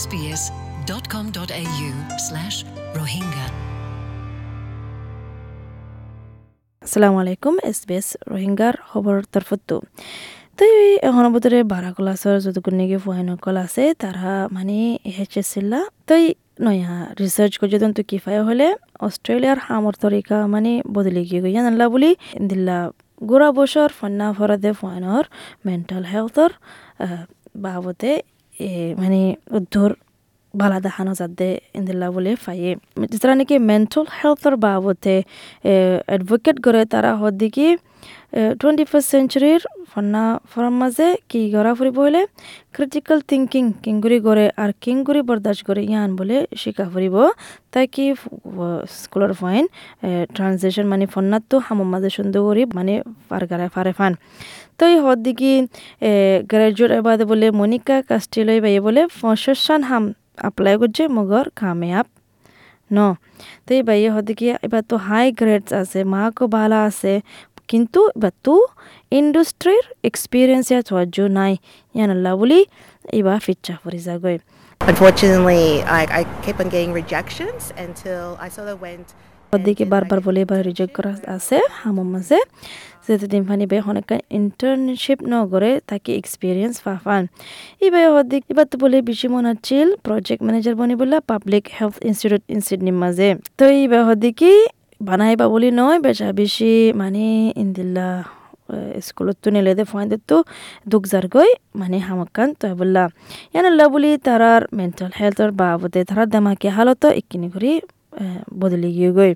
[0.00, 1.90] sbs.com.au
[2.26, 2.56] slash
[2.98, 3.46] rohingya.
[6.82, 9.76] আসসালামু আলাইকুম S B S রোহিঙ্গার খবর তরফতো।
[10.58, 10.64] তো
[11.08, 14.78] এখন ভিতরে বারা ক্লাসর যতক্ষণ নাকি ফুয়াইনকল আছে তারা মানে
[15.16, 16.14] হেচেছিলা তো
[16.66, 18.66] নয়া রিসার্চ করে যখন তো কিফাই হলে
[19.06, 22.10] অস্ট্রেলিয়ার হামর তরিকা মানে বদলে গিয়ে গিয়া নাল্লা বলি
[22.50, 22.78] দিল্লা
[23.30, 25.24] গোড়া বছর ফন্না ফরাদে ফুয়াইনর
[25.66, 26.50] মেন্টাল হেলথর
[27.64, 28.39] বাবতে এ
[29.00, 29.20] মানে
[29.56, 29.90] উদ্ধর
[30.54, 31.46] বালা দেখানো যাতে
[31.78, 32.72] ইন্দিল্লা বলে ফাইয়ে।
[33.20, 35.16] যারা নাকি মেন্টাল হেলথের বাবদে
[36.08, 37.66] অ্যাডভোকেট করে তারা হদ্দিকি
[38.32, 39.60] টুৱেণ্টি ফাৰ্ষ্ট চেঞ্চুৰীৰ
[39.92, 42.22] ফন্না ফৰাম মাজে কি কৰা ফুৰিব হ'লে
[42.76, 47.16] ক্ৰিটিকেল থিংকিং কিংগুৰি কৰে আৰু কিংগুৰি বৰদাস্ত কৰে ইয়ান বোলে শিকা ফুৰিব
[47.72, 48.04] তাই কি
[49.00, 49.64] স্কুলৰ ফাইন
[50.36, 52.94] ট্ৰান্সলেশ্যন মানে ফন্নাতটো হামৰ মাজে সুন্দৰ কৰি মানে
[53.30, 54.12] পাৰগাৰে ফাৰে ফান।
[54.78, 55.52] তো এই হদ দিকি
[56.50, 60.04] গ্ৰেজুৱেট এবাদে বোলে মনিকা কাষ্টিলৈ বাইয়ে বোলে ফসান হাম
[60.48, 62.06] এপ্লাই করছে মগর কাময়াব।
[62.90, 62.98] ন
[63.66, 64.32] তো এই বাইয়ে হতে
[64.66, 67.12] এবার তো হাই গ্রেডস আছে মাকও ভালো আছে
[67.70, 68.00] কিন্তু
[69.20, 71.52] ইন্ডাস্ট্রির এক্সপিরিয়েন্স ইয়া চর্য নাই।
[71.96, 72.60] ইয়ানাল্লা বলি
[73.20, 74.36] এবার ফিচ্চা ফুরি যাগৈ।
[74.80, 75.64] Unfortunately,
[76.00, 79.08] I, I kept on getting rejections until I sort of went.
[79.66, 82.38] did বারবার বলে এবার রিজেক্ট করা আছে হামর মাঝে।
[83.06, 84.08] যেতে দিন ফানি বে অনেক
[84.40, 87.22] ইন্টার্নশিপ ন করে তাকে এক্সপিরিয়েন্স ফাফান
[87.86, 92.42] এবার ওদিক এবার তো বলে বেশি মনে হচ্ছিল প্রজেক্ট ম্যানেজার বনি বললা পাবলিক হেলথ ইনস্টিটিউট
[92.54, 94.52] ইনস্টিটিউট মাঝে। তো এইবার ওদিকে
[95.00, 97.26] বানাইবা বলি নয় বেচা বেশি মানে
[97.62, 98.08] ইন্দিল্লা
[99.06, 100.36] স্কুলতো তো নিলে দে ফাইন তো
[100.90, 103.04] দুঃখ যারগৈ মানে হামাকান তো বললা
[103.52, 107.72] ইয়ানাল্লা বলি তারার মেন্টাল হেলথর বাবদে তারার দামাকে হালত ইকিনি করি
[108.60, 109.32] বদলি গিয়ে গই।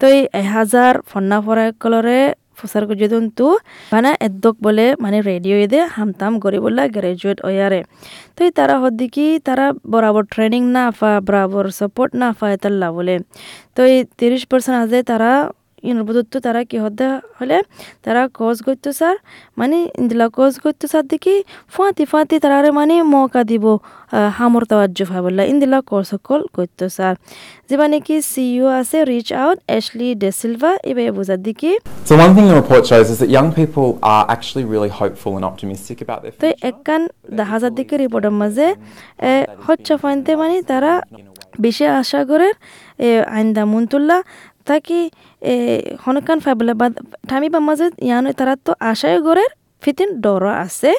[0.00, 2.20] তো এই এহাজার ফন্না ফরাই কলরে
[2.60, 3.48] ফসার যদন তু।
[3.94, 7.80] মানে এদ্দক বলে মানে রেডিও এদে হামতাম গরি বললা গ্রাজুয়েট ওয়ারে
[8.36, 13.14] তো তারা তারা কি তারা বরাবর ট্রেনিং না ফা বরাবর সাপোর্ট না ফা এতাল্লা বলে।
[13.76, 15.30] তো এই তিরিশ পার্সেন্ট আছে তারা
[15.90, 17.06] ইনবদত্ত তারা কি হতে
[17.38, 17.58] হলে?
[18.04, 19.16] তারা কজ করতো স্যার
[19.60, 21.34] মানে ইন্দিলা কজ করতো স্যার দেখি
[21.74, 23.64] ফাঁতি ফাঁতি তারারে মানে মৌকা দিব
[24.38, 27.14] হামর তাওয়াজ্য ফাই বললা ইন্দিলা কজ সকল করতো স্যার
[27.68, 31.70] যে মানে কি সিইও আছে রিচ আউট অ্যাশলি ডেসিলভা এবার বোঝার দিকে।
[32.08, 35.44] So one thing the report shows is that young people are actually really hopeful and
[35.50, 36.66] optimistic about their তো future.
[36.70, 37.02] একখান
[37.38, 38.68] দেখা যার দিকে রিপোর্টের মাঝে
[39.66, 40.92] হচ্ছে ফাইনতে মানে তারা
[41.64, 42.48] বেশি আশা করে
[43.36, 43.82] আইন দামুন
[44.66, 44.98] তুল্লা তাকি
[46.04, 46.86] হনকান ফাইবলে বা
[47.28, 49.44] ঠামিবা মাঝে ইয়ান তারা তো আশায় করে
[49.82, 50.90] ফিতিন ডর আছে।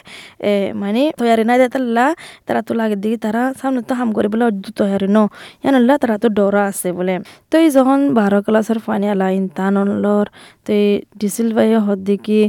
[0.81, 2.05] মানে তৈয়ারি নাই দেতাল্লা
[2.47, 4.45] তারা তো লাগে দিকে তারা সামনে তো হাম করে বলে
[4.79, 5.19] তৈয়ারি ন।
[5.63, 7.15] ইয়ানল্লা তারা তো ডর আছে বলে।
[7.49, 10.25] তো এই যখন বারো ক্লাসের ফানি আলা ইনতানলর
[10.65, 10.87] তো এই
[11.21, 12.41] ডিসিল বাই হদ দিকে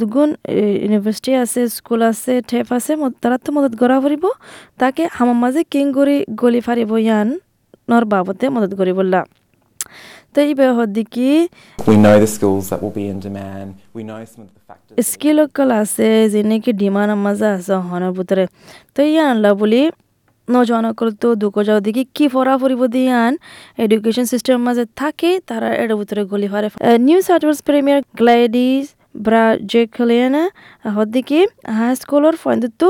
[0.00, 0.30] দুগুণ
[0.84, 4.24] ইউনিভার্সিটি আছে, স্কুল আছে ঠেপ আছে তারা তো মদত করা ফুরিব
[4.80, 7.28] তাকে হামার মাঝে কিং করে গলি ফারিব ইয়ান
[7.90, 9.20] নর বাবতে মদত করি বললা
[15.80, 18.44] আছে যেনে কি ডিমান্ড মাঝে আছে হনের ভিতরে
[18.94, 19.82] তো ইয়ান আনলা বলি
[20.48, 23.32] নজওয়ানসকল তো দুঃখ যাও দেখি কি ফরা ফুরিব দিয়ান
[23.78, 26.68] এডুকেশন সিস্টেমের মাঝে থাকে তারা এর ভিতরে গলি ফারে
[27.06, 28.86] New South Wales premier Gladys
[29.72, 30.44] Berejiklian
[30.96, 31.40] হদ্দিকি
[31.76, 32.88] high স্কুলের ফয়েন্দতো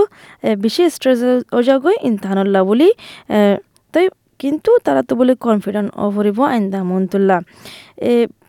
[0.64, 1.20] বেশি স্ট্রেস
[1.58, 2.88] ওজাগৈ ইনতানল্লা বলি
[3.94, 4.04] তাই
[4.40, 7.36] কিন্তু তারা তো বলে কনফিডেন্ট অফরিব আইন্দা মন্তুল্লা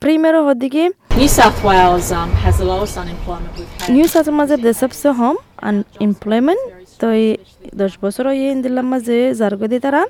[0.02, 0.84] প্রিমিয়ার হদ্দিকি
[1.22, 2.07] New South Wales
[2.44, 3.90] has the lowest unemployment we've had.
[3.96, 5.35] New South মাঝে দেশবসে হম
[5.69, 6.62] আনএমপ্লয়মেন্ট
[7.02, 7.28] তো এই
[7.81, 10.02] দশ বছর ইয়ে দিলাম মাঝে জারগদি তারা।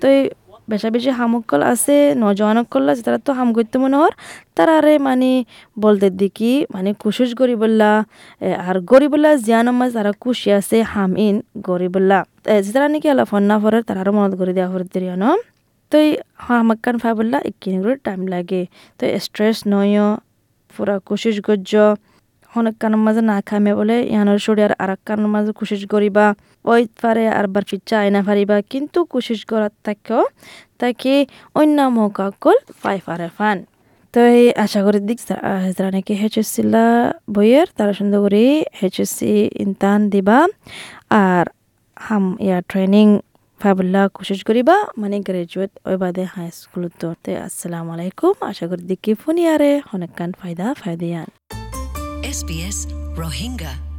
[0.00, 0.22] তো এই
[0.70, 4.12] বেশা বেশি হামকল আছে নজওয়ানকল আছে তারা তো হাম করতে মনে হর
[4.56, 5.30] তারা আরে মানে
[5.84, 7.92] বলতে দিকি মানে কুশিস গরিবল্লা
[8.68, 11.36] আর গরিবল্লা জিয়ান মাঝ তারা খুশি আছে হাম ইন
[11.68, 12.18] গরিবল্লা
[12.72, 15.24] যারা নাকি আলা ফন্না ফরে তারা মনত করে দেওয়া ফরে দিও ন
[15.90, 15.96] তো
[16.44, 18.62] হামাক্কান ফাইবল্লা একিনি করে টাইম লাগে।
[18.98, 19.98] তো স্ট্রেস নয়,
[20.74, 21.72] পুরা কোশিস গজ্য
[22.58, 26.26] অনেক কানের মাঝে না খামে বলে, ইহানোর শরীর আর আরেক কানের মাঝে কোশিস করিবা।
[26.72, 30.22] ওই পারে আরবার ফিচ্ছা আইনা পারিবা কিন্তু কোশিস করার থাকেও,
[30.80, 31.14] তাকে
[31.60, 33.58] অন্য মৌকা কল পাই পারে ফান।
[34.14, 35.18] তো এই আশা করি দিক
[35.76, 36.86] যারা নাকি হেচএসসিলা
[37.34, 38.44] বইয়ের, তারা সুন্দর করে
[38.80, 39.32] হেচএসসি
[39.64, 40.38] ইনতান দিবা।
[41.24, 41.44] আর
[42.06, 43.06] হাম ইয়ার ট্রেনিং
[43.60, 47.08] ফাবুল্লা কোশিস করিবা মানে গ্রাজুয়েট ওই বাদে হাই স্কুলত তো।
[47.46, 51.28] আসসালামু আলাইকুম, আশা করি দিকি ফোনিয়ারে। অনেক কান ফায়দা, ফায়দিয়ান।
[52.38, 52.78] SBS
[53.20, 53.91] Rohingya